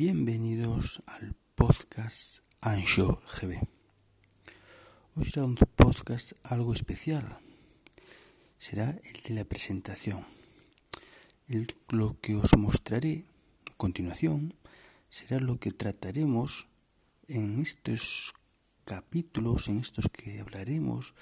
[0.00, 3.60] Bienvenidos al podcast Ansho GB.
[5.14, 7.36] Hoy será un podcast algo especial.
[8.56, 10.24] Será el de la presentación.
[11.90, 13.26] lo que os mostraré
[13.70, 14.54] a continuación
[15.10, 16.66] será lo que trataremos
[17.28, 18.32] en estos
[18.86, 21.12] capítulos, en estos que hablaremos,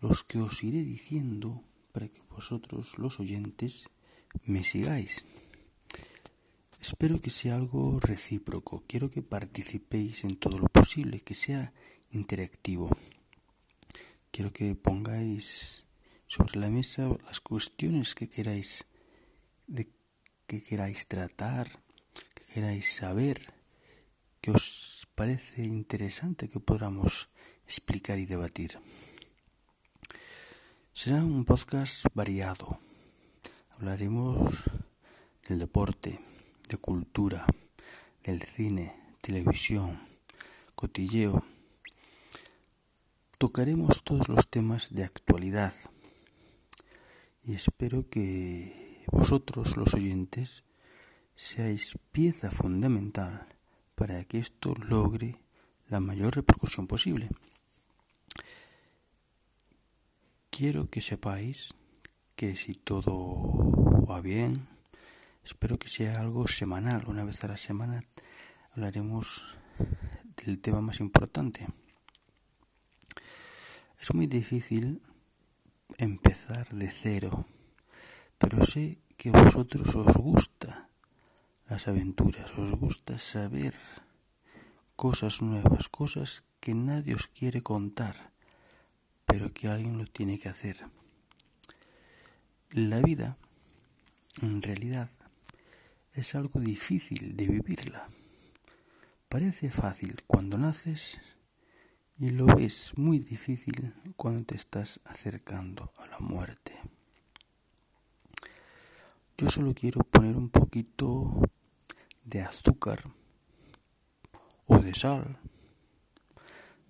[0.00, 3.88] los que os iré diciendo para que vosotros, los oyentes,
[4.42, 5.24] me sigáis.
[6.84, 8.84] Espero que sea algo recíproco.
[8.86, 11.72] Quiero que participéis en todo lo posible, que sea
[12.10, 12.90] interactivo.
[14.30, 15.86] Quiero que pongáis
[16.26, 18.84] sobre la mesa las cuestiones que queráis,
[19.66, 19.88] de,
[20.46, 21.70] que queráis tratar,
[22.34, 23.54] que queráis saber,
[24.42, 27.30] que os parece interesante que podamos
[27.64, 28.78] explicar y debatir.
[30.92, 32.78] Será un podcast variado.
[33.70, 34.64] Hablaremos
[35.48, 36.20] del deporte,
[36.68, 37.46] de cultura,
[38.22, 40.00] del cine, televisión,
[40.74, 41.44] cotilleo.
[43.38, 45.74] Tocaremos todos los temas de actualidad
[47.42, 50.64] y espero que vosotros, los oyentes,
[51.34, 53.46] seáis pieza fundamental
[53.94, 55.36] para que esto logre
[55.88, 57.28] la mayor repercusión posible.
[60.50, 61.74] Quiero que sepáis
[62.36, 64.68] que si todo va bien,
[65.44, 67.04] Espero que sea algo semanal.
[67.06, 68.02] Una vez a la semana
[68.72, 69.58] hablaremos
[70.36, 71.68] del tema más importante.
[74.00, 75.02] Es muy difícil
[75.98, 77.44] empezar de cero,
[78.38, 80.88] pero sé que a vosotros os gusta
[81.68, 83.74] las aventuras, os gusta saber
[84.96, 88.32] cosas nuevas, cosas que nadie os quiere contar,
[89.26, 90.86] pero que alguien lo tiene que hacer.
[92.70, 93.36] La vida,
[94.40, 95.10] en realidad,
[96.14, 98.08] es algo difícil de vivirla.
[99.28, 101.20] Parece fácil cuando naces
[102.16, 106.72] y lo ves muy difícil cuando te estás acercando a la muerte.
[109.36, 111.42] Yo solo quiero poner un poquito
[112.22, 113.02] de azúcar
[114.66, 115.40] o de sal,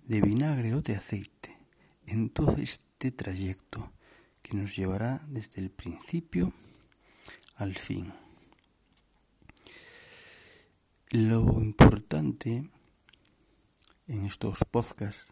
[0.03, 1.57] de vinagre o de aceite
[2.05, 3.91] en todo este trayecto
[4.43, 6.53] que nos llevará desde el principio
[7.55, 8.13] al fin.
[11.15, 12.69] Lo importante
[14.05, 15.31] en estos podcasts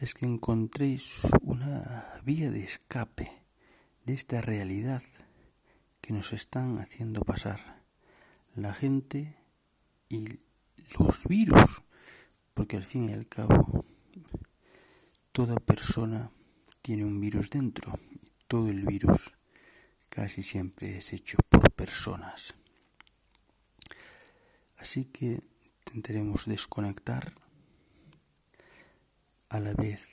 [0.00, 3.30] es que encontréis una vía de escape
[4.04, 5.04] de esta realidad
[6.00, 7.84] que nos están haciendo pasar
[8.56, 9.36] la gente
[10.08, 10.40] y
[10.98, 11.84] los virus,
[12.52, 13.84] porque al fin y al cabo
[15.30, 16.32] toda persona
[16.82, 19.32] tiene un virus dentro y todo el virus
[20.08, 22.56] casi siempre es hecho por personas.
[24.82, 25.40] Así que
[25.86, 27.32] intentaremos desconectar
[29.48, 30.08] a la vez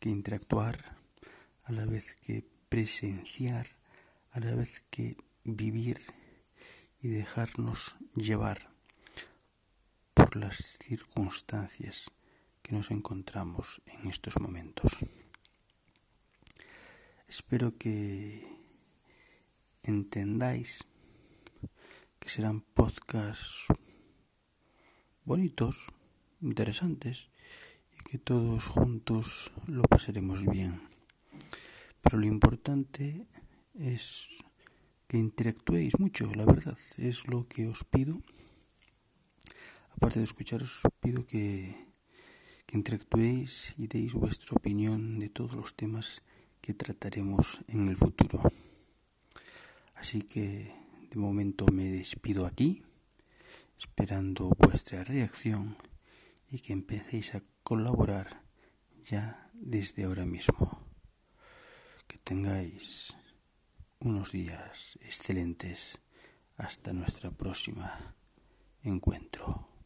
[0.00, 0.96] que interactuar,
[1.64, 3.66] a la vez que presenciar,
[4.30, 6.00] a la vez que vivir
[7.02, 8.70] y dejarnos llevar
[10.14, 12.10] por las circunstancias
[12.62, 14.96] que nos encontramos en estos momentos.
[17.28, 18.48] Espero que
[19.82, 20.86] entendáis
[22.22, 23.66] que serán podcasts
[25.24, 25.88] bonitos,
[26.40, 27.30] interesantes
[27.90, 30.88] y que todos juntos lo pasaremos bien.
[32.00, 33.26] Pero lo importante
[33.74, 34.28] es
[35.08, 38.22] que interactuéis mucho, la verdad, es lo que os pido.
[39.90, 41.74] Aparte de escucharos, pido que,
[42.66, 46.22] que interactuéis y deis vuestra opinión de todos los temas
[46.60, 48.40] que trataremos en el futuro.
[49.96, 50.81] Así que
[51.12, 52.82] de momento me despido aquí,
[53.78, 55.76] esperando vuestra reacción
[56.48, 58.42] y que empecéis a colaborar
[59.04, 60.86] ya desde ahora mismo.
[62.06, 63.14] Que tengáis
[63.98, 66.00] unos días excelentes
[66.56, 68.14] hasta nuestra próxima
[68.82, 69.71] encuentro.